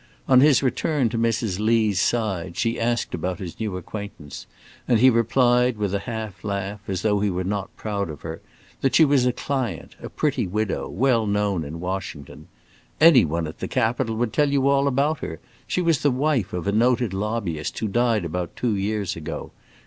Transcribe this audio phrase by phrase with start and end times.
[0.27, 1.59] On his return to Mrs.
[1.59, 4.47] Lee's side, she asked about his new acquaintance,
[4.87, 8.41] and he replied with a half laugh, as though he were not proud of her,
[8.81, 12.47] that she was a client, a pretty widow, well known in Washington.
[12.99, 15.39] "Any one at the Capitol would tell you all about her.
[15.67, 19.51] She was the wife of a noted lobbyist, who died about two years ago.